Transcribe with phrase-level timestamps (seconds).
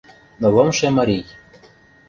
[0.41, 1.25] Нылымше марий.